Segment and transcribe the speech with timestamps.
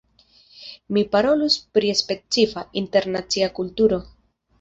[0.95, 4.01] Mi parolus pri specifa, internacia kulturo.